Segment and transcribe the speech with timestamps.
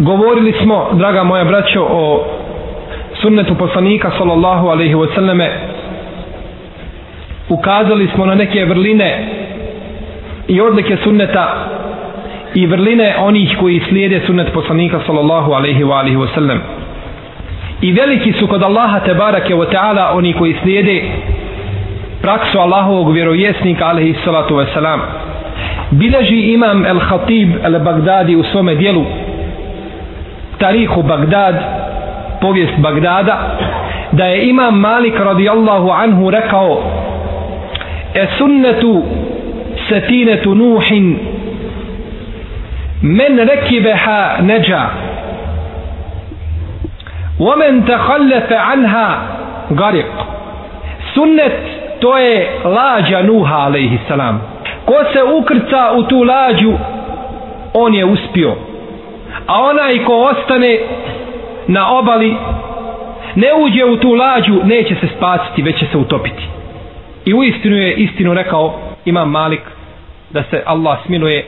[0.00, 2.24] govorili smo, draga moja braćo, o
[3.22, 5.48] sunnetu poslanika sallallahu alaihi wasallame.
[7.48, 9.28] Ukazali smo na neke vrline
[10.48, 11.54] i odlike sunneta
[12.54, 16.58] i vrline onih koji slijede sunnet poslanika sallallahu alaihi wa alihi wasallam.
[17.80, 21.02] I veliki su kod Allaha te barake wa ta'ala oni koji slijede
[22.22, 24.98] praksu Allahovog vjerovjesnika alaihi salatu wasalam.
[25.90, 29.04] Bileži imam el Khatib el Bagdadi u svome dijelu.
[30.59, 31.55] tarihu Bagdad
[32.41, 33.57] povijest Bagdada
[34.11, 36.83] da je imam Malik radijallahu anhu rekao
[38.13, 39.03] e sunnetu
[39.89, 41.17] setinetu nuhin
[43.01, 44.81] men rekibeha neđa
[47.39, 49.09] ومن تخلف عنها
[49.71, 50.11] غرق
[51.15, 51.59] sunnet
[51.99, 54.41] to je lađa Nuha alaihi salam
[54.85, 56.73] ko se ukrca u tu lađu
[57.73, 58.55] on je uspio
[59.50, 60.78] a onaj ko ostane
[61.66, 62.36] na obali
[63.34, 66.42] ne uđe u tu lađu neće se spasiti već će se utopiti.
[67.24, 69.60] I u istinu je istinu rekao imam Malik
[70.30, 71.46] da se Allah smiluje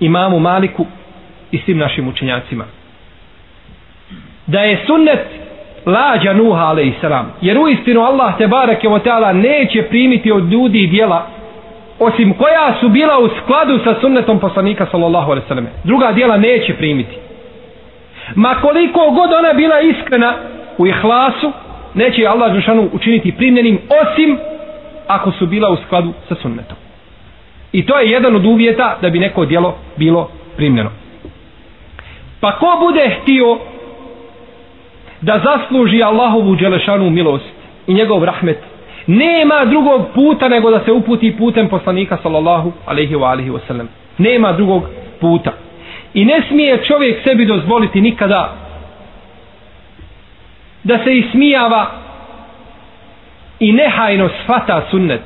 [0.00, 0.86] imamu Maliku
[1.50, 2.64] i svim našim učenjacima.
[4.46, 5.26] Da je sunnet
[5.86, 9.00] lađa Nuha alaihissalam jer u istinu Allah te barake o
[9.32, 11.26] neće primiti od ljudi dijela
[12.00, 15.66] osim koja su bila u skladu sa sunnetom poslanika sallallahu alaihi sallam.
[15.84, 17.16] Druga dijela neće primiti.
[18.34, 20.34] Ma koliko god ona bila iskrena
[20.78, 21.52] u ihlasu
[21.94, 24.38] neće Allah Žešanu učiniti primljenim osim
[25.06, 26.76] ako su bila u skladu sa sunnetom.
[27.72, 30.90] I to je jedan od uvjeta da bi neko dijelo bilo primljeno.
[32.40, 33.58] Pa ko bude htio
[35.20, 37.44] da zasluži Allahovu Đelešanu milost
[37.86, 38.58] i njegov rahmet
[39.10, 43.86] nema drugog puta nego da se uputi putem poslanika sallallahu alaihi wa alihi wasallam
[44.18, 44.82] nema drugog
[45.20, 45.52] puta.
[46.14, 48.56] I ne smije čovjek sebi dozvoliti nikada
[50.84, 51.86] da se ismijava
[53.60, 55.20] i nehajno svata sunnet.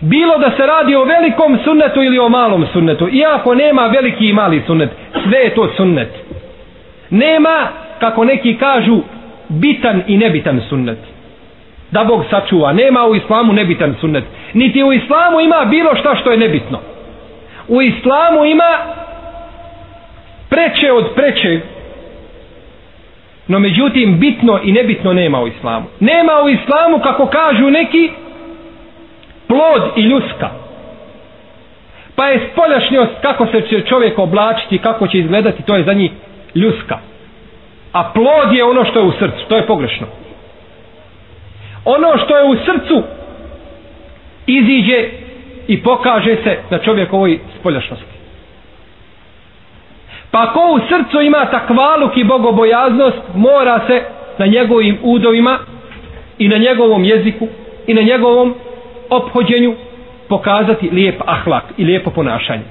[0.00, 4.32] Bilo da se radi o velikom sunnetu ili o malom sunnetu iako nema veliki i
[4.32, 4.90] mali sunnet
[5.28, 6.08] sve je to sunnet.
[7.10, 7.68] Nema
[8.00, 9.00] kako neki kažu
[9.48, 11.11] bitan i nebitan sunnet
[11.92, 12.72] da Bog sačuva.
[12.72, 14.24] Nema u islamu nebitan sunnet.
[14.54, 16.78] Niti u islamu ima bilo šta što je nebitno.
[17.68, 18.70] U islamu ima
[20.48, 21.60] preče od preče.
[23.48, 25.86] No međutim bitno i nebitno nema u islamu.
[26.00, 28.10] Nema u islamu kako kažu neki
[29.46, 30.50] plod i ljuska.
[32.16, 36.10] Pa je spoljašnjost kako se će čovjek oblačiti kako će izgledati to je za njih
[36.54, 36.98] ljuska.
[37.92, 40.06] A plod je ono što je u srcu to je pogrešno
[41.84, 43.02] ono što je u srcu
[44.46, 45.08] iziđe
[45.68, 48.12] i pokaže se na čovjekovoj spoljašnosti.
[50.30, 54.02] Pa ko u srcu ima takvaluk i bogobojaznost mora se
[54.38, 55.58] na njegovim udovima
[56.38, 57.48] i na njegovom jeziku
[57.86, 58.54] i na njegovom
[59.10, 59.74] ophođenju
[60.28, 62.62] pokazati lijep ahlak i lijepo ponašanje.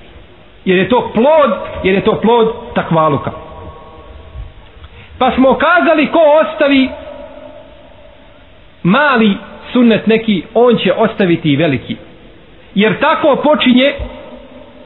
[0.65, 1.51] Jer je to plod
[1.83, 3.31] jer je to plod takvaluka.
[5.19, 6.89] Pa smo kazali ko ostavi
[8.83, 9.37] mali
[9.73, 11.95] sunnet neki on će ostaviti i veliki.
[12.75, 13.93] Jer tako počinje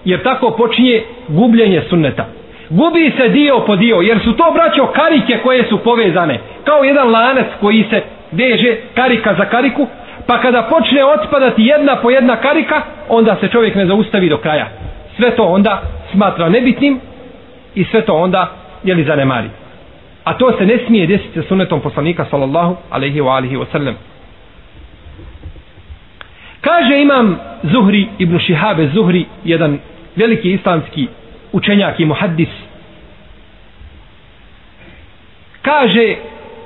[0.06, 2.26] jer tako počinje gubljenje sunneta.
[2.70, 6.40] Gubi se dio po dio jer su to braćo karike koje su povezane.
[6.64, 8.02] Kao jedan lanac koji se
[8.32, 9.88] veže karika za kariku
[10.28, 14.68] pa kada počne otpadati jedna po jedna karika onda se čovjek ne zaustavi do kraja.
[15.18, 17.00] Sve to onda smatra nebitnim
[17.76, 18.52] i sve to onda
[18.84, 19.50] je li zanemari
[20.26, 23.96] a to se ne smije desiti sa sunnetom poslanika sallallahu alaihi wa alihi wa sallam.
[26.62, 29.80] Kaže imam Zuhri ibn Šihabe Zuhri jedan
[30.16, 31.08] veliki islamski
[31.52, 32.50] učenjak i muhaddis.
[35.62, 36.16] Kaže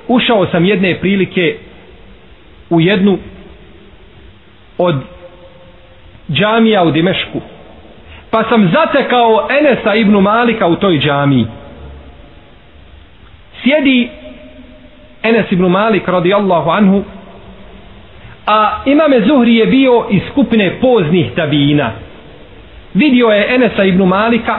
[0.08, 1.56] ušao sam jedne prilike
[2.70, 3.18] u jednu
[4.78, 4.96] od
[6.32, 7.40] džamija u Dimešku
[8.30, 11.46] pa sam zatekao Enesa ibn Malika u toj džamiji
[13.62, 14.08] sjedi
[15.22, 17.04] Enes ibn Malik radijallahu anhu
[18.46, 21.92] a imame Zuhri je bio iz skupine poznih tabijina.
[22.94, 24.56] Vidio je Enesa ibn Malika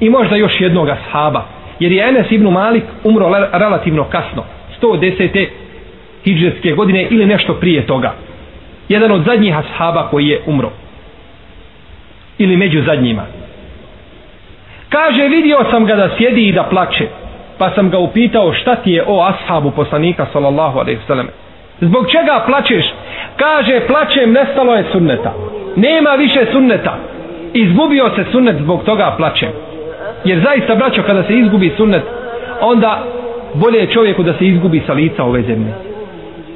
[0.00, 1.44] i možda još jednog ashaba
[1.80, 4.44] jer je Enes ibn Malik umro relativno kasno
[4.82, 5.46] 110.
[6.24, 8.14] hijđarske godine ili nešto prije toga.
[8.88, 10.70] Jedan od zadnjih ashaba koji je umro.
[12.38, 13.26] Ili među zadnjima.
[14.88, 17.06] Kaže vidio sam ga da sjedi i da plače
[17.58, 21.30] pa sam ga upitao šta ti je o ashabu poslanika sallallahu alaihi vseleme.
[21.80, 22.84] zbog čega plačeš
[23.36, 25.32] kaže plačem nestalo je sunneta
[25.76, 26.96] nema više sunneta
[27.54, 29.50] izgubio se sunnet zbog toga plačem
[30.24, 32.02] Jer zaista, braćo, kada se izgubi sunnet,
[32.60, 33.04] onda
[33.54, 35.72] bolje je čovjeku da se izgubi sa lica ove zemlje.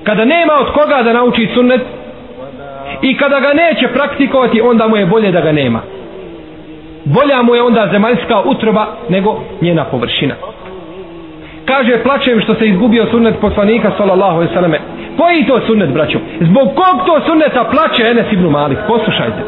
[0.04, 1.80] Kada nema od koga da nauči sunnet
[3.02, 5.80] i kada ga neće praktikovati, onda mu je bolje da ga nema.
[7.04, 10.34] Bolja mu je onda zemaljska utroba nego njena površina.
[11.64, 14.78] Kaže, plaćem što se izgubio sunnet poslanika, sallallahu alaihi selleme
[15.16, 16.18] Koji to sunnet, braćo?
[16.40, 18.78] Zbog kog to sunneta plaće Enes ibn Malik?
[18.88, 19.42] Poslušajte.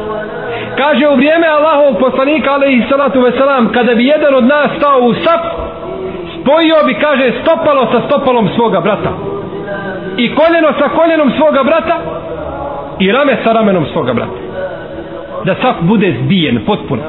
[0.77, 2.85] Kaže, u vrijeme Allahovog poslanika, alaihi
[3.15, 5.43] ve veselam, kada bi jedan od nas stao u sap,
[6.41, 9.13] spojio bi, kaže, stopalo sa stopalom svoga brata.
[10.17, 11.97] I koljeno sa koljenom svoga brata
[12.99, 14.39] i rame sa ramenom svoga brata.
[15.45, 17.03] Da sap bude zbijen, potpuno.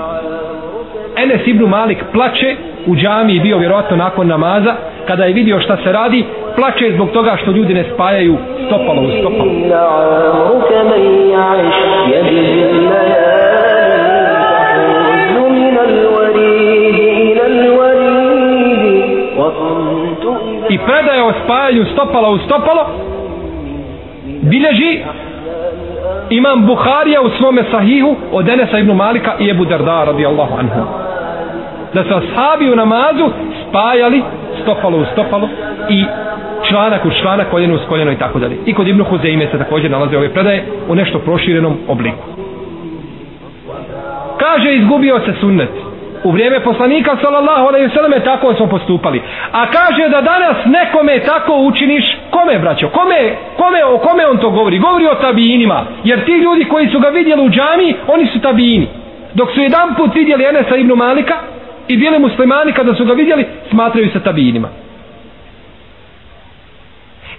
[1.15, 2.55] Enes ibn Malik plače
[2.85, 4.75] u džami i bio vjerojatno nakon namaza
[5.07, 6.25] kada je vidio šta se radi
[6.55, 8.37] plače zbog toga što ljudi ne spajaju
[8.67, 9.51] stopalo u stopalo.
[20.69, 22.85] I predaje o spajanju stopala u stopalo
[24.41, 25.03] bilježi
[26.29, 30.81] imam Buharija u svome sahihu od Enesa ibn Malika i Ebu Darda radijallahu anhu.
[31.93, 33.29] Da se ashabi u namazu
[33.69, 34.23] spajali
[34.65, 35.49] stopalo u stopalo
[35.89, 36.05] i
[36.69, 38.57] članak u članak, koljeno uz koljeno i tako dalje.
[38.65, 42.23] I kod Ibnu Huzeime se također nalaze ove predaje u nešto proširenom obliku.
[44.39, 45.69] Kaže, izgubio se sunnet.
[46.23, 49.21] U vrijeme poslanika, sallallahu alaihi sallam, tako smo postupali.
[49.51, 52.89] A kaže da danas nekome tako učiniš, kome, braćo?
[52.89, 54.79] Kome, kome, o kome on to govori?
[54.79, 55.85] Govori o tabijinima.
[56.03, 58.87] Jer ti ljudi koji su ga vidjeli u džami, oni su tabijini.
[59.33, 61.35] Dok su jedan put vidjeli Enesa ibn Malika,
[61.87, 64.69] i bili muslimani kada su ga vidjeli smatraju se tabinima.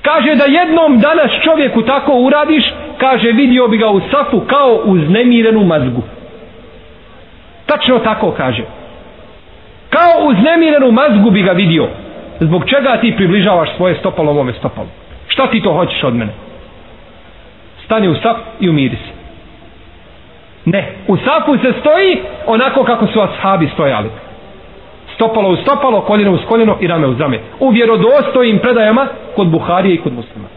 [0.03, 2.65] Kaže da jednom danas čovjeku tako uradiš
[2.99, 6.03] kaže vidio bi ga u safu kao uznemirenu mazgu.
[7.67, 8.63] Tačno tako kaže.
[9.91, 11.89] Kao uznemirenu mazgu bi ga vidio.
[12.41, 14.89] Zbog čega ti približavaš svoje stopalo ovome stopalo?
[15.29, 16.33] Šta ti to hoćeš od mene?
[17.85, 19.17] Stani u saf i umiri se.
[20.65, 24.09] Ne, u safu se stoji onako kako su ashabi stojali
[25.17, 27.39] stopalo u stopalo, koljeno uz koljeno i rame uz rame.
[27.61, 30.49] U vjerodostojim predajama kod Buharije i kod muslima.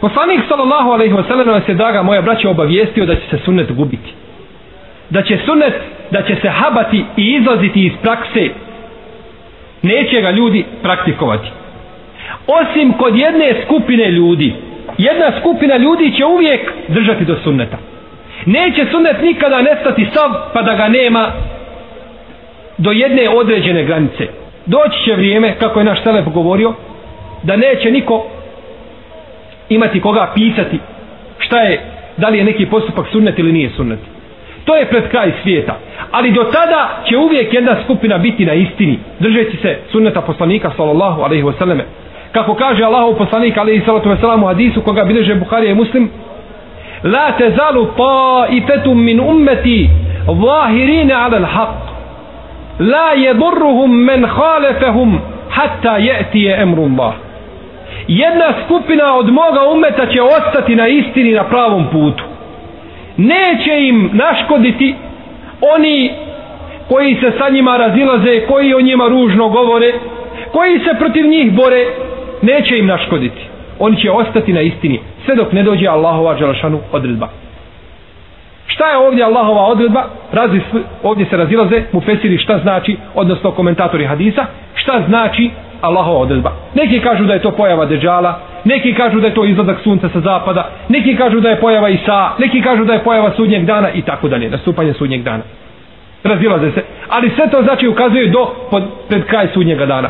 [0.00, 3.72] Poslanik sallallahu alaihi wa sallam nas je, draga moja braća, obavijestio da će se sunnet
[3.72, 4.12] gubiti.
[5.10, 5.74] Da će sunnet,
[6.10, 8.48] da će se habati i izlaziti iz prakse.
[9.82, 11.48] Neće ga ljudi praktikovati.
[12.46, 14.54] Osim kod jedne skupine ljudi.
[14.98, 17.78] Jedna skupina ljudi će uvijek držati do sunneta.
[18.46, 21.32] Neće sunnet nikada nestati sav pa da ga nema
[22.80, 24.26] do jedne određene granice.
[24.66, 26.72] Doći će vrijeme, kako je naš Selef govorio,
[27.42, 28.26] da neće niko
[29.68, 30.78] imati koga pisati
[31.38, 31.80] šta je,
[32.16, 33.98] da li je neki postupak sunnet ili nije sunnet.
[34.64, 35.76] To je pred kraj svijeta.
[36.10, 41.22] Ali do tada će uvijek jedna skupina biti na istini, držeći se sunneta poslanika sallallahu
[41.22, 41.80] alaihi wasallam.
[42.32, 46.10] Kako kaže Allahov poslanik alaihi sallatu wasallam u hadisu koga bileže Buharija i Muslim,
[47.04, 49.90] La tezalu taifetum min ummeti
[50.26, 51.89] zahirine ala l'haq
[52.80, 57.14] la yadurruhum men khalafahum hatta yati amrullah.
[58.08, 62.24] Jedna skupina od moga umeta će ostati na istini na pravom putu.
[63.16, 64.94] Neće im naškoditi
[65.74, 66.10] oni
[66.88, 69.92] koji se sa njima razilaze koji o njima ružno govore
[70.52, 71.86] koji se protiv njih bore
[72.42, 73.40] neće im naškoditi.
[73.78, 77.28] Oni će ostati na istini sve dok ne dođe Allahova dželešanu odredba.
[78.72, 80.04] Šta je ovdje Allahova odredba?
[80.32, 80.60] Razli,
[81.02, 85.50] ovdje se razilaze mu fesiri šta znači, odnosno komentatori hadisa, šta znači
[85.80, 86.52] Allahova odredba.
[86.74, 90.20] Neki kažu da je to pojava deđala, neki kažu da je to izlazak sunca sa
[90.20, 94.02] zapada, neki kažu da je pojava Isa, neki kažu da je pojava sudnjeg dana i
[94.02, 95.42] tako dalje, nastupanje sudnjeg dana.
[96.24, 96.84] Razilaze se.
[97.08, 100.08] Ali sve to znači ukazuje do pod, pred kraj sudnjega dana.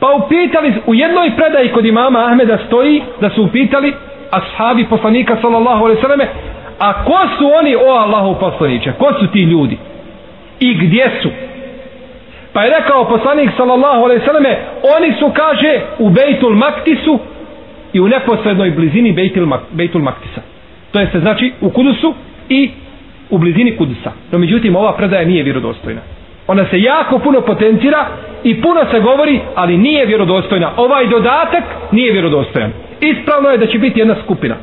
[0.00, 3.94] Pa upitali, u jednoj predaji kod imama Ahmeda stoji da su upitali
[4.30, 6.26] ashabi poslanika sallallahu alaihi sallame
[6.78, 8.92] A ko su oni, o Allahu poslaniće?
[8.98, 9.78] Ko su ti ljudi?
[10.60, 11.28] I gdje su?
[12.52, 14.56] Pa je rekao poslanik sallallahu alaihi sallame,
[14.96, 17.18] oni su, kaže, u Bejtul Maktisu
[17.92, 20.40] i u neposrednoj blizini Bejtul, Mak Bejtul Maktisa.
[20.92, 22.14] To je znači u Kudusu
[22.48, 22.70] i
[23.30, 24.12] u blizini Kudusa.
[24.32, 26.00] No međutim, ova predaja nije vjerodostojna.
[26.46, 28.06] Ona se jako puno potencira
[28.44, 30.70] i puno se govori, ali nije vjerodostojna.
[30.76, 32.72] Ovaj dodatak nije vjerodostojan.
[33.00, 34.56] Ispravno je da će biti jedna skupina.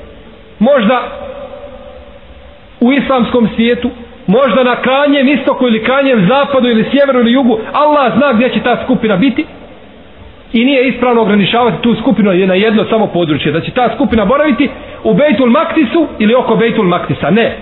[0.60, 1.02] Možda
[2.80, 3.90] u islamskom svijetu,
[4.28, 8.60] možda na krajnjem istoku ili krajnjem zapadu ili sjeveru ili jugu, Allah zna gdje će
[8.60, 9.46] ta skupina biti
[10.54, 14.26] i nije ispravno ograničavati tu skupinu je na jedno samo područje, da će ta skupina
[14.26, 14.70] boraviti
[15.04, 17.58] u Bejtul Maktisu ili oko Bejtul Maktisa, ne.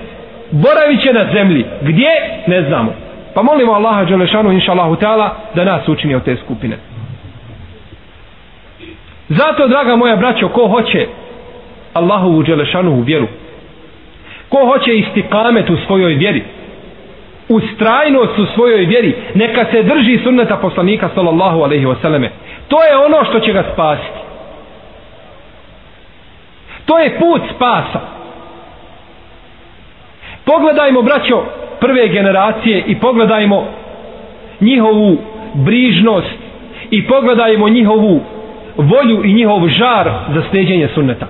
[0.51, 1.65] Boravit će na zemlji.
[1.81, 2.09] Gdje?
[2.47, 2.93] Ne znamo.
[3.33, 6.77] Pa molimo Allaha Đelešanu, inša Allahu Teala, da nas učini od te skupine.
[9.29, 11.07] Zato, draga moja braćo, ko hoće
[11.93, 13.27] Allahovu Đelešanu u vjeru,
[14.49, 16.43] ko hoće istikamet u svojoj vjeri,
[17.49, 22.29] ustrajnost u svojoj vjeri, neka se drži sunneta poslanika sallallahu alaihi wasallame.
[22.67, 24.19] To je ono što će ga spasiti.
[26.85, 27.99] To je put spasa.
[30.45, 31.43] Pogledajmo, braćo,
[31.79, 33.67] prve generacije i pogledajmo
[34.61, 35.17] njihovu
[35.53, 36.37] brižnost
[36.91, 38.21] i pogledajmo njihovu
[38.77, 41.27] volju i njihov žar za sljeđenje sunneta.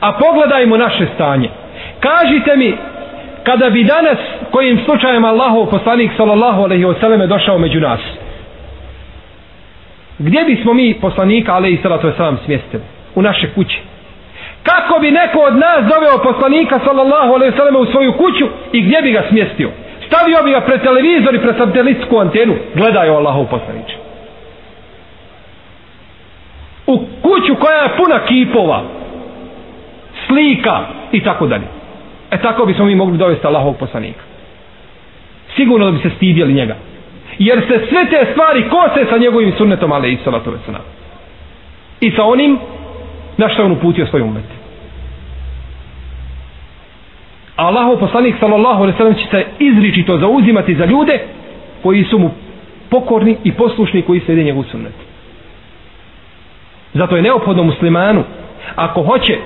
[0.00, 1.48] A pogledajmo naše stanje.
[2.00, 2.76] Kažite mi,
[3.44, 4.18] kada bi danas
[4.50, 8.00] kojim slučajem Allahov poslanik sallallahu alaihi ve sallam došao među nas,
[10.18, 12.82] gdje bismo mi poslanika alaihi salatu wa smjestili?
[13.14, 13.78] U naše kuće.
[14.62, 18.82] Kako bi neko od nas doveo poslanika sallallahu alaihi ve sallam u svoju kuću i
[18.82, 19.70] gdje bi ga smjestio?
[20.06, 22.54] Stavio bi ga pred televizor i pred satelitsku antenu.
[22.74, 23.96] Gledaju Allahov poslaniče.
[26.86, 28.82] U kuću koja je puna kipova,
[30.26, 30.80] slika
[31.12, 31.77] i tako dalje.
[32.30, 34.20] E tako bismo mi mogli dovesti Allahov poslanika.
[35.56, 36.76] Sigurno da bi se stidjeli njega.
[37.38, 40.82] Jer se sve te stvari kose sa njegovim sunnetom, ali i salatu veselam.
[42.00, 42.58] I sa onim
[43.36, 44.44] na što on uputio svoj umet.
[47.56, 51.18] Allahov poslanik sallallahu alejhi ve sellem će se izričito zauzimati za ljude
[51.82, 52.30] koji su mu
[52.90, 54.92] pokorni i poslušni koji slijede njegov sunnet.
[56.94, 58.24] Zato je neophodno muslimanu
[58.76, 59.38] ako hoće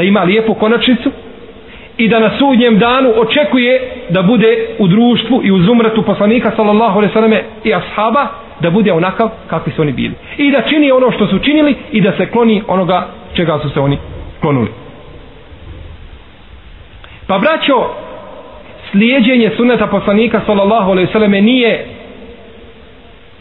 [0.00, 1.10] da ima lijepu konačnicu
[1.98, 6.98] i da na sudnjem danu očekuje da bude u društvu i u zumratu poslanika sallallahu
[6.98, 8.26] alejhi ve selleme i ashaba
[8.60, 10.14] da bude onakav kakvi su oni bili.
[10.36, 13.80] I da čini ono što su činili i da se kloni onoga čega su se
[13.80, 13.98] oni
[14.40, 14.68] klonuli.
[17.26, 17.74] Pa braćo
[18.90, 21.86] slijedjenje sunneta poslanika sallallahu alejhi ve selleme nije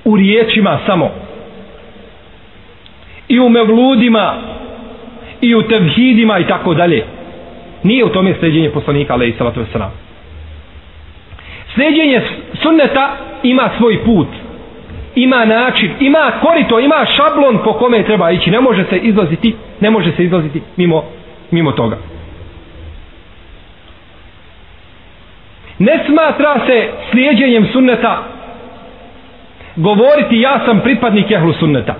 [0.05, 1.09] u riječima samo
[3.27, 4.33] i u mevludima
[5.41, 7.03] i u tevhidima i tako dalje.
[7.83, 9.89] Nije u tome sljeđenje poslanika, ali i salatu wasalam.
[11.75, 12.21] Sljeđenje
[12.61, 14.27] sunneta ima svoj put,
[15.15, 18.51] ima način, ima korito, ima šablon po kome treba ići.
[18.51, 21.03] Ne može se izlaziti, ne može se izlaziti mimo,
[21.51, 21.97] mimo toga.
[25.79, 28.23] Ne smatra se slijedjenjem sunneta
[29.75, 31.95] govoriti ja sam pripadnik jehlu sunneta.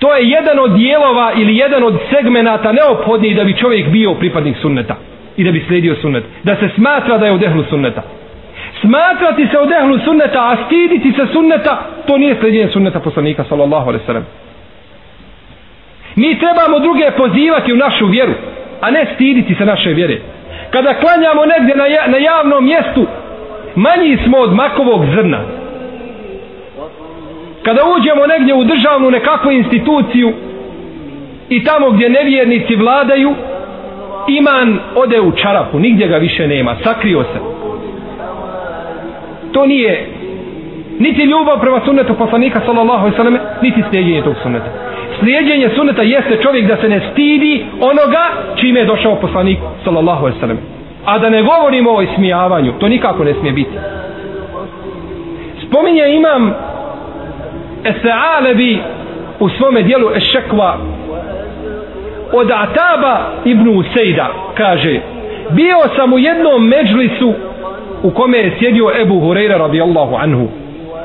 [0.00, 4.56] To je jedan od dijelova ili jedan od segmenata neophodniji da bi čovjek bio pripadnik
[4.62, 4.96] sunneta
[5.36, 6.24] i da bi slijedio sunnet.
[6.42, 8.02] Da se smatra da je od ehlu sunneta.
[8.80, 13.88] Smatrati se od ehlu sunneta, a stiditi se sunneta, to nije slijedjenje sunneta poslanika, sallallahu
[13.88, 14.26] alaihi sallam.
[16.16, 18.32] Mi trebamo druge pozivati u našu vjeru,
[18.80, 20.20] a ne stiditi se naše vjere.
[20.70, 23.06] Kada klanjamo negdje na, na javnom mjestu,
[23.74, 25.59] manji smo od makovog zrna
[27.62, 30.32] kada uđemo negdje u državnu nekakvu instituciju
[31.48, 33.34] i tamo gdje nevjernici vladaju
[34.28, 37.38] iman ode u čarapu nigdje ga više nema, sakrio se.
[39.52, 40.06] To nije
[40.98, 44.66] niti ljubav prema sunnetu poslanika sallallahu alaihi sallam niti slijedjenje tog sunneta.
[45.20, 48.24] Slijedjenje sunneta jeste čovjek da se ne stidi onoga
[48.56, 50.58] čime je došao poslanik sallallahu alaihi sallam
[51.04, 53.76] a da ne govorimo o ismijavanju to nikako ne smije biti.
[55.66, 56.54] Spominje imam
[57.84, 58.78] Esa'alebi
[59.40, 60.76] u svome dijelu Ešekva
[62.32, 65.00] od Ataba ibn Usejda kaže
[65.50, 67.34] bio sam u jednom međlisu
[68.02, 70.48] u kome je sjedio Ebu Hureyre radijallahu anhu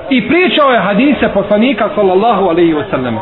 [0.09, 3.17] i pričao je hadise poslanika sallallahu alaihi wasallam.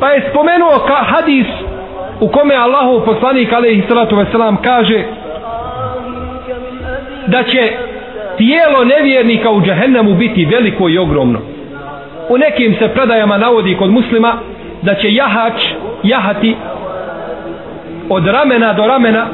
[0.00, 1.46] Pa je spomenuo ka hadis
[2.20, 5.02] u kome Allahu poslanik alaihi salatu wasallam kaže
[7.26, 7.72] da će
[8.36, 11.51] tijelo nevjernika u džahennemu biti veliko i ogromno
[12.32, 14.34] u nekim se predajama navodi kod muslima
[14.82, 15.62] da će jahač
[16.02, 16.56] jahati
[18.08, 19.26] od ramena do ramena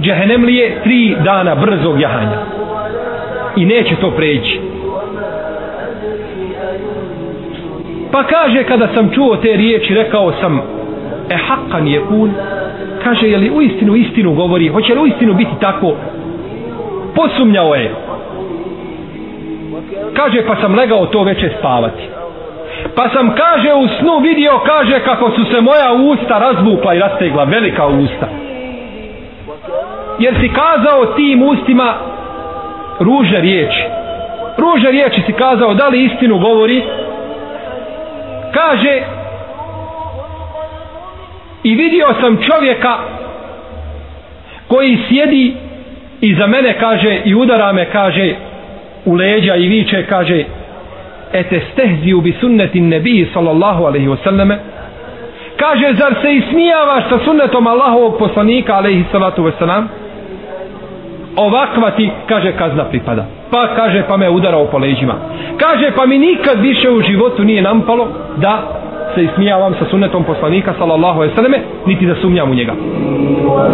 [0.00, 2.38] džehenemlije tri dana brzog jahanja.
[3.56, 4.60] I neće to preći.
[8.12, 10.60] Pa kaže kada sam čuo te riječi rekao sam
[11.30, 12.32] e hakan je un
[13.04, 14.68] kaže je li u istinu istinu govori?
[14.68, 15.94] Hoće li u istinu biti tako?
[17.14, 17.94] Posumnjao je.
[20.16, 22.11] Kaže pa sam legao to veče spavati
[22.96, 27.44] pa sam kaže u snu vidio kaže kako su se moja usta razvukla i rastegla
[27.44, 28.28] velika usta.
[30.18, 31.94] Jer si kazao tim ustima
[33.00, 33.82] ruže riječi.
[34.58, 36.82] Ruže riječi si kazao da li istinu govori?
[38.54, 39.02] Kaže
[41.62, 42.98] i vidio sam čovjeka
[44.68, 45.54] koji sjedi
[46.20, 48.34] i za mene kaže i udara me kaže
[49.04, 50.44] u leđa i viče kaže
[51.32, 54.56] ete stehziju bi sunneti nebiji sallallahu alaihi wasallame.
[55.56, 59.84] Kaže zar se ismijavaš sa sunnetom Allahovog poslanika alaihi salatu wasalam
[61.36, 63.24] ovakva ti kaže kazna pripada.
[63.50, 65.14] Pa kaže pa me udarao po leđima.
[65.56, 68.62] Kaže pa mi nikad više u životu nije nampalo da
[69.14, 71.52] se ismijavam sa sunnetom poslanika sallallahu alaihi sallam
[71.86, 72.72] niti da sumnjam u njega.
[73.48, 73.68] Ovo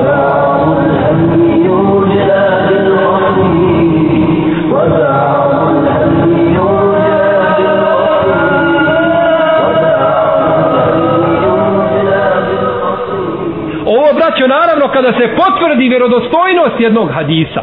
[14.38, 17.62] braćo naravno kada se potvrdi vjerodostojnost jednog hadisa.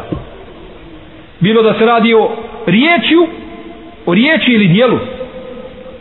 [1.40, 2.30] Bilo da se radi o
[2.66, 3.26] riječju
[4.06, 4.98] o riječi ili dijelu.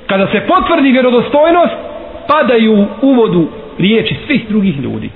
[0.08, 1.74] Kada se potvrdi vjerodostojnost
[2.28, 3.48] padaju u vodu
[3.80, 5.10] riječi svih drugih ljudi.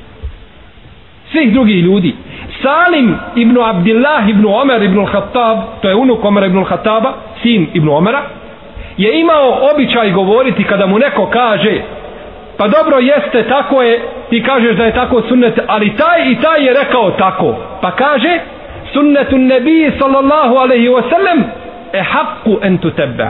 [1.32, 2.16] Svih drugih ljudi.
[2.62, 7.90] Salim ibn Abdillah ibn Omer ibn Khattab to je unuk Omer ibn Khattaba sin ibn
[7.90, 8.22] Omera
[8.98, 11.82] je imao običaj govoriti kada mu neko kaže
[12.60, 16.66] pa dobro jeste tako je ti kažeš da je tako sunnet ali taj i taj
[16.66, 17.56] je rekao tako.
[17.82, 18.40] Pa kaže
[18.94, 21.40] sunnetu nebiji sallallahu alaihi wa sallam
[21.94, 23.28] e haqqu en tu tebe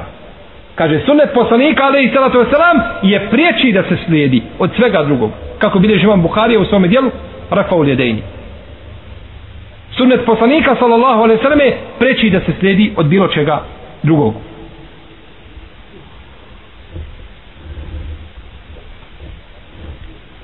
[0.75, 5.31] kaže sunnet poslanika alaihi sallatu wa je priječi da se slijedi od svega drugog.
[5.59, 7.11] Kako bilježi vam Buharija u svome dijelu
[7.49, 8.21] rafa u ljedejni
[9.97, 13.61] sunnet poslanika sallallahu alaihi wa sallam je priječi da se slijedi od bilo čega
[14.03, 14.33] drugog.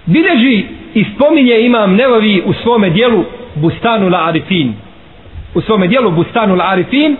[0.05, 3.23] Bileži i spominje imam Nevavi u svome dijelu
[3.55, 4.73] Bustanu la Arifin.
[5.55, 7.17] U svome dijelu Bustanu la Arifin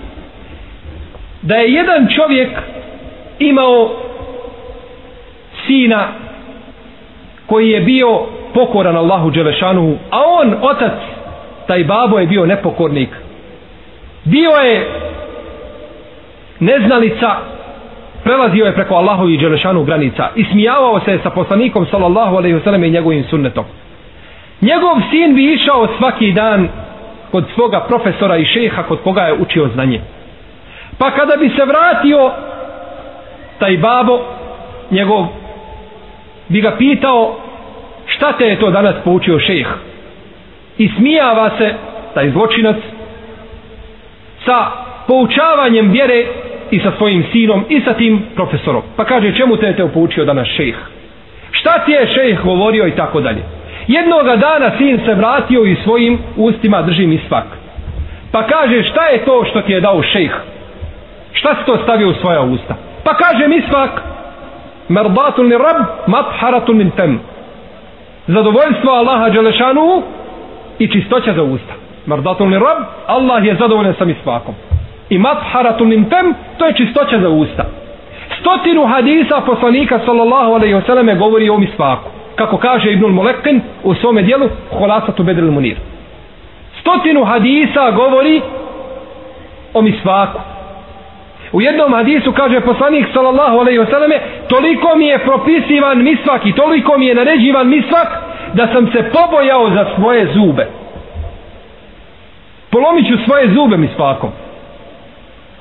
[1.42, 2.50] da je jedan čovjek
[3.39, 3.92] imao
[5.68, 6.08] sina
[7.46, 8.22] koji je bio
[8.54, 10.94] pokoran Allahu Đelešanu a on, otac,
[11.68, 13.10] taj babo je bio nepokornik.
[14.24, 14.88] Bio je
[16.60, 17.54] neznalica
[18.25, 22.88] prelazio je preko Allahovi i Đelešanu granica i smijavao se sa poslanikom sallallahu alaihi wasallam
[22.88, 23.65] i njegovim sunnetom.
[24.62, 26.67] Njegov sin bi išao svaki dan
[27.32, 30.02] kod svoga profesora i šeha kod koga je učio znanje.
[30.97, 32.32] Pa kada bi se vratio
[33.60, 34.19] taj babo
[34.91, 35.26] njegov
[36.49, 37.36] bi ga pitao
[38.06, 39.67] šta te je to danas poučio šejh
[40.78, 41.73] i smijava se
[42.13, 42.76] taj zločinac
[44.45, 44.71] sa
[45.08, 46.26] poučavanjem vjere
[46.71, 48.82] i sa svojim sinom i sa tim profesorom.
[48.95, 50.75] Pa kaže čemu te je te poučio danas šejh?
[51.51, 53.43] Šta ti je šejh govorio i tako dalje?
[53.88, 57.45] Jednoga dana sin se vratio i svojim ustima drži mi svak.
[58.32, 60.36] Pa kaže šta je to što ti je dao šejh?
[61.34, 62.75] Šta si to stavio u svoja usta?
[63.04, 64.01] Pa kaže mi svak
[64.88, 67.19] merbatul ni rab matharatul min tem.
[68.28, 70.04] Zadovoljstvo Allaha Đelešanu
[70.80, 71.73] i čistoća za usta.
[72.06, 74.56] Merbatul ni rab Allah je zadovoljan sa mi svakom
[75.10, 77.65] i matharatun min tem to je čistoća za usta.
[78.39, 84.22] Stotinu hadisa poslanika sallallahu alaihi wasallam govori o misvaku kako kaže Ibnul Molekin u svome
[84.22, 85.78] dijelu Holasatu Bedril Munir.
[86.80, 88.41] Stotinu hadisa govori
[89.74, 90.39] o misvaku
[91.52, 96.98] u jednom hadisu kaže poslanik sallallahu alaihi wasallam toliko mi je propisivan misvak i toliko
[96.98, 98.08] mi je naređivan misvak
[98.54, 100.68] da sam se pobojao za svoje zube.
[102.70, 104.30] Polomit ću svoje zube misvakom.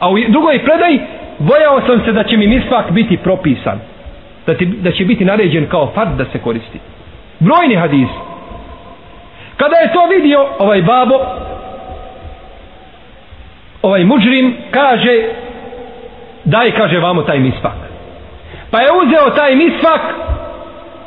[0.04, 0.98] A u drugoj predaj
[1.38, 3.78] bojao sam se da će mi misvak biti propisan.
[4.46, 6.78] Da, ti, da će biti naređen kao fard da se koristi.
[7.40, 8.08] Brojni hadis.
[9.56, 11.14] Kada je to vidio ovaj babo,
[13.82, 15.22] ovaj muđrim kaže
[16.44, 17.78] daj kaže vamo taj misvak.
[18.70, 20.00] Pa je uzeo taj misvak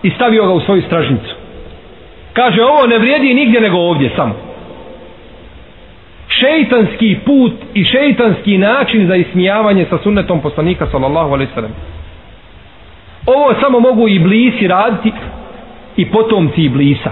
[0.04, 1.36] i stavio ga u svoju stražnicu.
[2.34, 4.47] Kaže ovo ne vrijedi nigdje nego ovdje samo
[6.40, 11.72] šeitanski put i šeitanski način za ismijavanje sa sunnetom poslanika sallallahu alaihi sallam.
[13.26, 15.12] Ovo samo mogu i blisi raditi
[15.98, 17.12] i potomci i blisa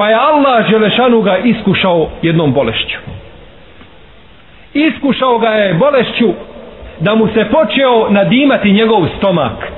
[0.00, 2.98] pa je Allah Želešanu ga iskušao jednom bolešću.
[4.74, 6.28] Iskušao ga je bolešću
[7.00, 9.72] da mu se počeo nadimati njegov stomak.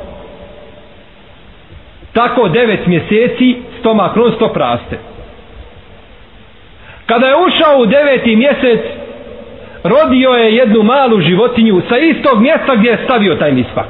[2.12, 4.98] Tako devet mjeseci stomak non stop raste.
[7.12, 8.80] Kada je ušao u deveti mjesec,
[9.84, 13.86] rodio je jednu malu životinju sa istog mjesta gdje je stavio taj misvak.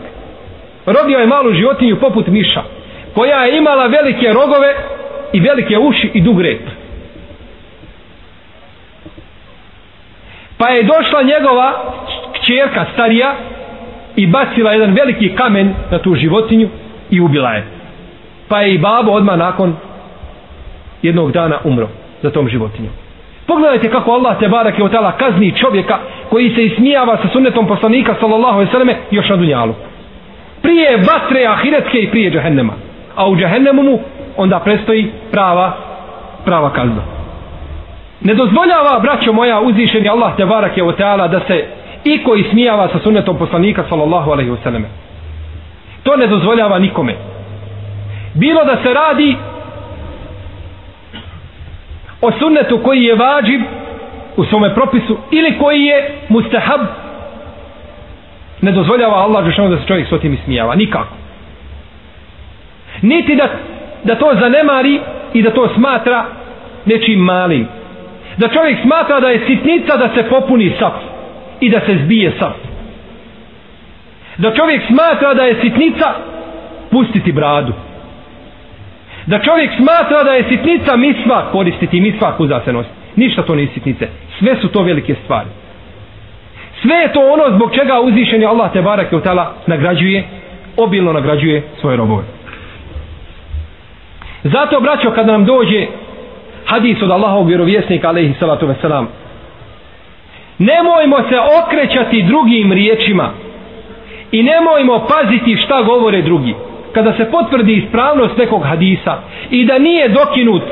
[0.87, 2.63] Rodio je malu životinju poput miša,
[3.15, 4.75] koja je imala velike rogove
[5.33, 6.61] i velike uši i dug rep.
[10.59, 11.95] Pa je došla njegova
[12.33, 13.35] kćerka starija
[14.17, 16.69] i bacila jedan veliki kamen na tu životinju
[17.11, 17.67] i ubila je.
[18.49, 19.77] Pa je i babo odmah nakon
[21.03, 21.89] jednog dana umro
[22.23, 23.02] za tom životinjom.
[23.47, 25.99] Pogledajte kako Allah te barak je otala kazni čovjeka
[26.31, 29.75] koji se ismijava sa sunnetom poslanika sallallahu alejhi ve selleme još na dunjalu.
[30.63, 32.73] Prije vatre ahiretske i prije džehennema.
[33.17, 33.99] A u džehennemu mu
[34.37, 35.73] onda prestoji prava
[36.45, 37.03] prava kazna.
[38.21, 41.67] Ne dozvoljava, braćo moja, uzvišeni Allah te barak je otala da se
[42.05, 44.89] i koji smijava sa sunnetom poslanika sallallahu alejhi ve selleme.
[46.03, 47.15] To ne dozvoljava nikome.
[48.35, 49.37] Bilo da se radi
[52.23, 53.61] o sunnetu koji je vađib
[54.37, 56.81] u svome propisu ili koji je mustahab
[58.61, 60.75] ne dozvoljava Allah Žešanu da se čovjek s otim ismijava.
[60.75, 61.15] Nikako.
[63.03, 63.49] Niti da,
[64.05, 65.01] da to zanemari
[65.35, 66.25] i da to smatra
[66.85, 67.67] nečim malim.
[68.37, 70.95] Da čovjek smatra da je sitnica da se popuni sap
[71.61, 72.57] i da se zbije sap.
[74.37, 76.15] Da čovjek smatra da je sitnica
[76.91, 77.73] pustiti bradu
[79.27, 82.73] da čovjek smatra da je sitnica misva koristiti misva kuza se.
[83.17, 84.09] Ništa to nije sitnice.
[84.39, 85.49] Sve su to velike stvari.
[86.83, 90.25] Sve je to ono zbog čega uzvišeni Allah te barake utala nagrađuje,
[90.77, 92.25] obilno nagrađuje svoje robove.
[94.45, 95.87] Zato, braćo, kad nam dođe
[96.67, 99.09] hadis od Allahovog vjerovjesnika, alaihi salatu veselam,
[100.59, 103.31] nemojmo se okrećati drugim riječima
[104.33, 106.55] i nemojmo paziti šta govore drugi
[106.93, 109.19] kada se potvrdi ispravnost nekog hadisa
[109.51, 110.63] i da nije dokinut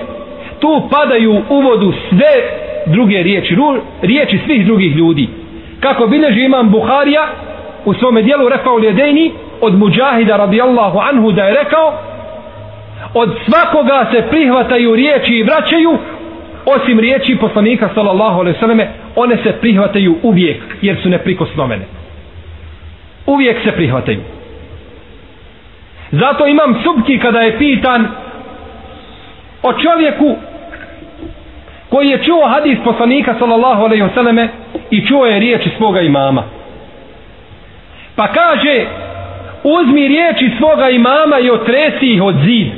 [0.61, 2.33] tu padaju u vodu sve
[2.87, 3.57] druge riječi
[4.03, 5.29] riječi svih drugih ljudi.
[5.81, 7.29] Kako bilježi imam Buharija
[7.85, 11.95] u svome dijelu Refa ljedejni od Mujahida radijallahu anhu da je rekao
[13.15, 15.99] od svakoga se prihvataju riječi i vraćaju
[16.67, 21.85] osim riječi poslanika sallallahu alaihi sallame one se prihvataju uvijek jer su neprikosnovene.
[23.27, 24.21] Uvijek se prihvataju.
[26.12, 28.09] Zato imam subki kada je pitan
[29.62, 30.37] o čovjeku
[31.88, 34.49] koji je čuo hadis poslanika sallallahu alejhi ve selleme
[34.90, 36.42] i čuo je riječi svoga imama.
[38.16, 38.87] Pa kaže
[39.64, 42.68] uzmi riječi svoga imama i otresi ih od zid.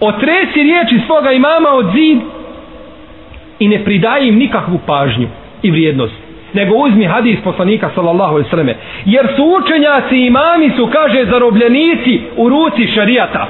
[0.00, 2.18] Otresi riječi svoga imama od zid
[3.58, 5.28] i ne pridaj im nikakvu pažnju
[5.62, 10.72] i vrijednost nego uzmi hadis poslanika sallallahu alejhi ve selleme jer su učenjaci i imami
[10.76, 13.46] su kaže zarobljenici u ruci šerijata.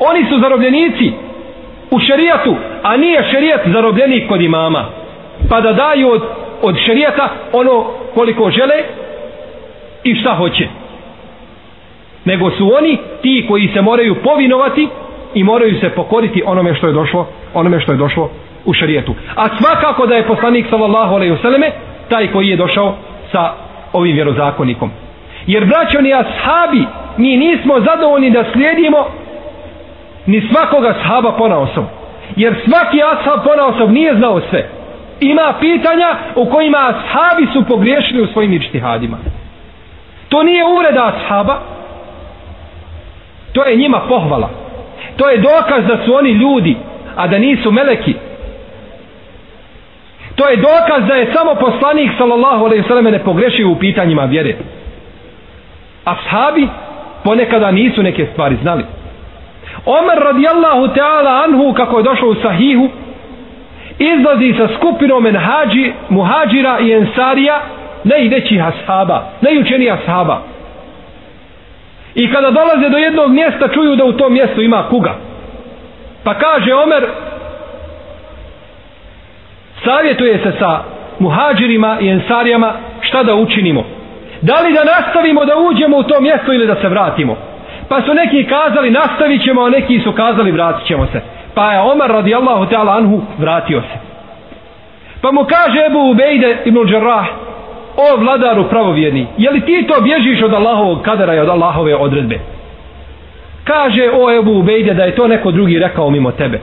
[0.00, 1.12] Oni su zarobljenici
[1.90, 4.84] u šerijatu a nije šerijat zarobljenik kod imama.
[5.50, 6.22] Pa da daju od,
[6.62, 8.82] od šerijata ono koliko žele
[10.04, 10.68] i šta hoće.
[12.24, 14.88] Nego su oni ti koji se moraju povinovati
[15.34, 18.30] i moraju se pokoriti onome što je došlo onome što je došlo
[18.64, 19.14] u šarijetu.
[19.36, 21.70] A svakako da je poslanik sallallahu alejhi ve selleme
[22.08, 22.94] taj koji je došao
[23.32, 23.52] sa
[23.92, 24.90] ovim vjerozakonikom.
[25.46, 26.86] Jer braćo ni ashabi,
[27.16, 29.06] mi nismo zadovoljni da slijedimo
[30.26, 31.84] ni svakoga ashaba ponaosom.
[32.36, 34.68] Jer svaki ashab ponaosom nije znao sve.
[35.20, 39.16] Ima pitanja u kojima ashabi su pogriješili u svojim ičtihadima.
[40.28, 41.58] To nije uvreda ashaba,
[43.52, 44.50] to je njima pohvala.
[45.16, 46.76] To je dokaz da su oni ljudi,
[47.16, 48.14] a da nisu meleki,
[50.34, 54.24] To je dokaz da je samo poslanik sallallahu alejhi ve selleme ne pogrešio u pitanjima
[54.24, 54.54] vjere.
[56.04, 56.68] Ashabi
[57.24, 58.84] ponekada nisu neke stvari znali.
[59.86, 62.88] Omer radijallahu ta'ala anhu kako je došao u sahihu
[63.98, 67.60] izlazi sa skupinom enhađi, muhađira i ensarija
[68.04, 70.42] najvećih ashaba, najučenijih ashaba.
[72.14, 75.14] I kada dolaze do jednog mjesta čuju da u tom mjestu ima kuga.
[76.24, 77.06] Pa kaže Omer
[79.84, 80.82] savjetuje se sa
[81.18, 83.84] muhađirima i ensarijama šta da učinimo.
[84.40, 87.36] Da li da nastavimo da uđemo u to mjesto ili da se vratimo?
[87.88, 91.20] Pa su neki kazali nastavit ćemo, a neki su kazali vratit ćemo se.
[91.54, 93.98] Pa je Omar radijallahu ta'ala anhu vratio se.
[95.20, 97.26] Pa mu kaže Ebu Ubejde ibn Đerrah,
[97.96, 102.38] o vladaru pravovjerni, je li ti to bježiš od Allahovog kadara i od Allahove odredbe?
[103.64, 106.60] Kaže o Ebu Ubejde da je to neko drugi rekao mimo tebe.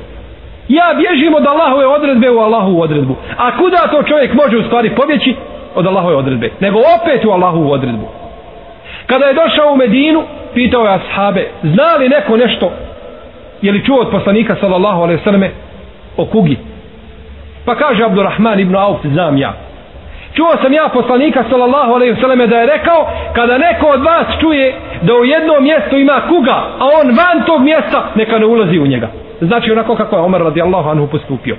[0.78, 3.16] Ja bježim od Allahove odredbe u Allahovu odredbu.
[3.38, 5.36] A kuda to čovjek može u stvari pobjeći?
[5.76, 6.50] Od Allahove odredbe.
[6.60, 8.08] Nego opet u Allahovu odredbu.
[9.06, 12.72] Kada je došao u Medinu, pitao je ashabe, zna li neko nešto,
[13.62, 15.50] je li čuo od poslanika sallallahu alaihi sallame
[16.18, 16.58] o kugi?
[17.66, 19.54] Pa kaže Abdurrahman ibn Auf, znam ja.
[20.34, 24.76] Čuo sam ja poslanika sallallahu alaihi selleme da je rekao, kada neko od vas čuje
[25.02, 28.88] da u jednom mjestu ima kuga, a on van tog mjesta, neka ne ulazi u
[28.88, 29.08] njega
[29.42, 31.56] znači onako kako je Omer radijallahu anhu postupio.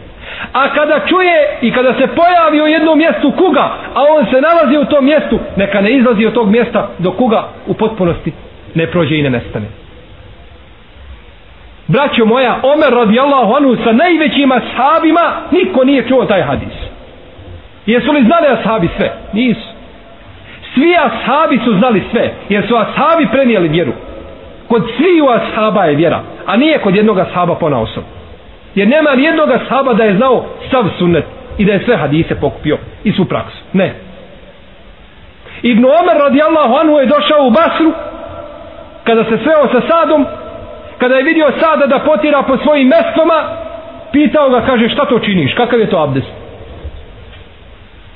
[0.53, 4.77] A kada čuje i kada se pojavi u jednom mjestu kuga, a on se nalazi
[4.77, 8.33] u tom mjestu, neka ne izlazi od tog mjesta do kuga u potpunosti
[8.75, 9.66] ne prođe i ne nestane.
[11.88, 16.75] braćo moja, Omer radijallahu anhu sa najvećim ashabima, niko nije čuo taj hadis.
[17.87, 19.12] Jesu li znali ashabi sve?
[19.33, 19.68] Nisu.
[20.75, 23.92] Svi ashabi su znali sve, jer su ashabi prenijeli vjeru.
[24.72, 28.06] Kod sviju ashaba je vjera, a nije kod jednog ashaba pona osoba.
[28.74, 31.24] Jer nema ni jednog ashaba da je znao sav sunnet
[31.58, 33.58] i da je sve hadise pokupio i su praksu.
[33.72, 33.94] Ne.
[35.62, 37.92] Ibn Omer radijallahu anhu je došao u Basru
[39.04, 40.26] kada se sveo sa Sadom
[40.98, 43.42] kada je vidio Sada da potira po svojim mestoma
[44.12, 46.32] pitao ga, kaže šta to činiš, kakav je to abdest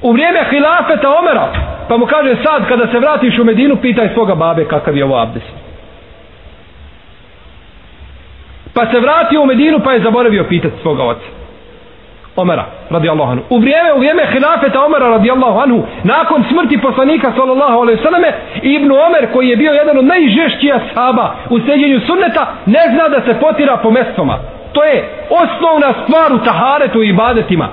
[0.03, 1.53] u vrijeme hilafeta Omera
[1.88, 5.19] pa mu kaže sad kada se vratiš u Medinu pitaj svoga babe kakav je ovo
[5.19, 5.56] abdest
[8.77, 11.29] pa se vratio u Medinu pa je zaboravio pitati svoga oca
[12.37, 13.45] Omera radijallahu anhu.
[13.51, 18.91] U vrijeme, u vrijeme hilafeta Omera radijallahu anhu, nakon smrti poslanika sallallahu alaihi sallame, Ibn
[18.93, 23.41] Omer koji je bio jedan od najžešćih ashaba u sljeđenju sunneta, ne zna da se
[23.41, 24.39] potira po mestoma.
[24.73, 27.69] To je osnovna stvar u taharetu i ibadetima.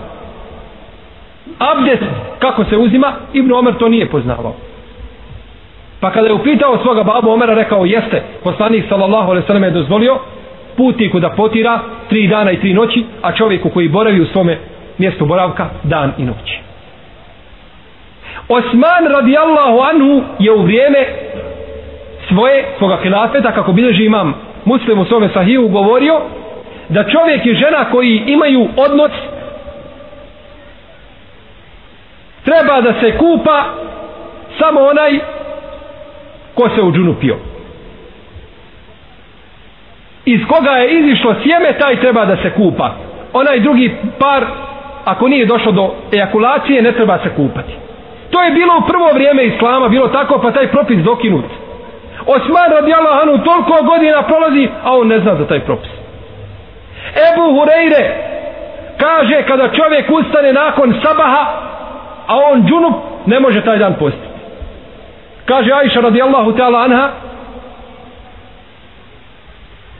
[1.59, 2.03] Abdest,
[2.39, 4.53] kako se uzima, Ibn Omer to nije poznavao.
[5.99, 10.19] Pa kada je upitao svoga babu Omera, rekao, jeste, poslanik sallallahu alaihi sallam je dozvolio,
[10.77, 14.57] putniku da potira tri dana i tri noći, a čovjeku koji boravi u svome
[14.97, 16.59] mjestu boravka dan i noć.
[18.49, 21.05] Osman radijallahu anhu je u vrijeme
[22.27, 24.33] svoje, svoga hilafeta, kako bilježi imam
[24.65, 26.21] muslim u svome sahiju, govorio
[26.89, 29.11] da čovjek i žena koji imaju odnos
[32.45, 33.63] treba da se kupa
[34.59, 35.19] samo onaj
[36.53, 37.52] ko se u džunu pio
[40.25, 42.91] iz koga je izišlo sjeme, taj treba da se kupa.
[43.33, 44.43] Onaj drugi par,
[45.05, 47.73] ako nije došlo do ejakulacije, ne treba se kupati.
[48.31, 51.45] To je bilo u prvo vrijeme Islama, bilo tako, pa taj propis dokinut.
[52.25, 55.91] Osman radijallahu anhu toliko godina prolazi, a on ne zna za taj propis.
[57.31, 58.03] Ebu Hureyre
[58.97, 61.45] kaže kada čovjek ustane nakon sabaha,
[62.27, 62.93] a on džunup,
[63.25, 64.27] ne može taj dan postiti.
[65.45, 67.09] Kaže Aisha radijallahu ta'ala anha,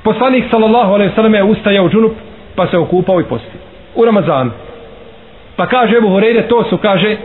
[0.04, 2.14] Poslanik sallallahu alejhi ve selleme je ustajao džunup
[2.56, 3.60] pa se okupao i postio.
[3.96, 4.52] U Ramazan.
[5.56, 7.18] Pa kaže Ebu Horeire, to su, kaže,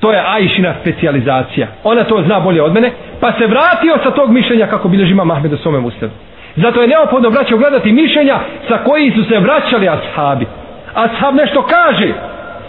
[0.00, 1.66] to je Ajšina specijalizacija.
[1.84, 2.92] Ona to zna bolje od mene.
[3.20, 6.12] Pa se vratio sa tog mišljenja kako bilježi Imam Ahmed u svome ustavu.
[6.56, 10.46] Zato je neophodno braćo gledati mišljenja sa koji su se vraćali ashabi.
[10.94, 12.12] Ashab nešto kaže,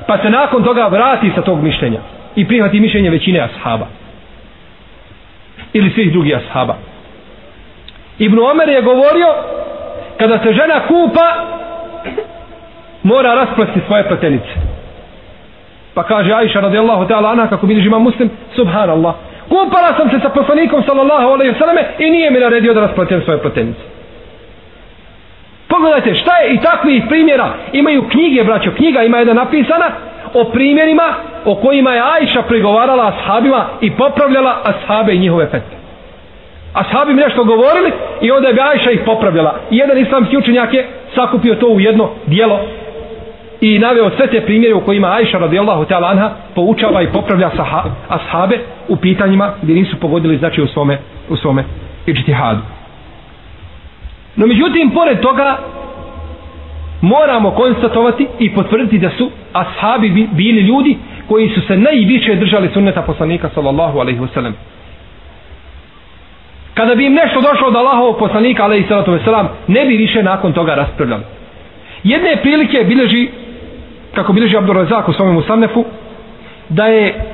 [0.08, 2.00] pa se nakon toga vrati sa tog mišljenja
[2.36, 3.88] i prihvati mišljenje većine ashaba.
[5.74, 6.76] Ili svih drugih ashaba.
[8.20, 9.28] Ibn Omer je govorio
[10.18, 11.28] kada se žena kupa
[13.04, 14.54] mora rasplesti svoje pletenice
[15.94, 19.14] pa kaže Aisha radijallahu ta'ala anha kako vidiš ima muslim subhanallah.
[19.50, 23.42] Kupala sam se sa poslanikom sallallahu alaihi sallame i nije mi naredio da raspletem svoje
[23.42, 23.98] pletenice
[25.78, 27.54] pogledajte šta je i takvih primjera?
[27.74, 29.86] Imaju knjige braćo knjiga ima jedna napisana
[30.34, 31.14] o primjerima
[31.46, 35.77] o kojima je Aisha prigovarala ashabima i popravljala ashabe i njihove fetve
[36.82, 39.60] ashabi mi nešto govorili i onda je Ajša ih popravljala.
[39.72, 42.60] I jedan islamski učenjak je sakupio to u jedno dijelo
[43.62, 47.84] i naveo sve te primjere u kojima Ajša radijallahu ta'ala anha poučava i popravlja saha,
[48.10, 50.98] ashabe u pitanjima gdje nisu pogodili znači u svome,
[51.30, 51.64] u svome
[52.06, 52.62] ičtihadu.
[54.36, 55.58] No međutim, pored toga
[57.02, 63.02] moramo konstatovati i potvrditi da su ashabi bili ljudi koji su se najviše držali sunneta
[63.02, 64.52] poslanika sallallahu alaihi wasallam
[66.78, 70.54] kada bi im nešto došlo od Allahovog poslanika alaihi salatu veselam, ne bi više nakon
[70.54, 71.24] toga raspravljali.
[72.04, 73.30] Jedne prilike bileži,
[74.16, 75.86] kako bileži Abdur Razak u svome Musannefu,
[76.70, 77.26] da je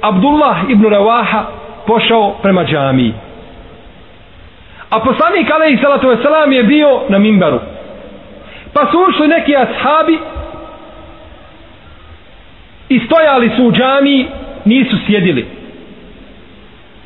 [0.00, 1.42] Abdullah ibn Rawaha
[1.86, 3.12] pošao prema džamiji.
[4.90, 7.60] A poslanik alaihi salatu wasalam je bio na mimbaru.
[8.72, 10.18] Pa su ušli neki ashabi
[12.88, 14.26] i stojali su u džamiji,
[14.64, 15.55] nisu sjedili.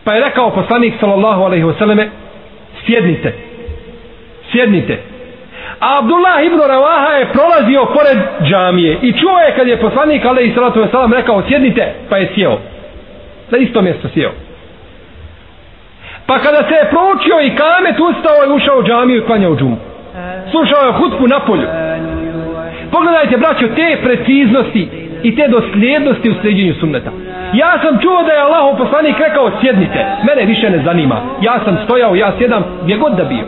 [0.04, 2.08] Pa je rekao poslanik sallallahu alaihi wasallame
[2.86, 3.32] sjednite.
[4.52, 4.98] Sjednite.
[5.80, 10.54] A Abdullah ibn Ravaha je prolazio pored džamije i čuo je kad je poslanik alaihi
[10.54, 12.58] sallatu wasallam rekao sjednite pa je sjeo.
[13.50, 14.30] Na isto mjesto sjeo.
[16.26, 19.76] Pa kada se je proučio i kamet ustao i ušao u džamiju i klanjao džumu.
[20.50, 21.66] Slušao je hutbu na polju.
[22.92, 27.10] Pogledajte braćo te preciznosti i te dosljednosti u sljeđenju sunneta.
[27.54, 30.06] Ja sam čuo da je Allahov poslanik rekao sjednite.
[30.26, 31.20] Mene više ne zanima.
[31.40, 33.44] Ja sam stojao, ja sjedam gdje god da bio.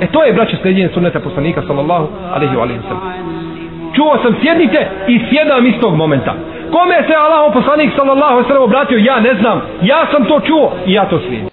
[0.00, 2.80] E to je braće sljeđenje sunneta poslanika sallallahu alaihi wa alaihi
[3.96, 6.34] Čuo sam sjednite i sjedam iz tog momenta.
[6.72, 9.62] Kome se Allahov poslanik sallallahu alaihi wa obratio, ja ne znam.
[9.82, 11.48] Ja sam to čuo i ja to slijedim.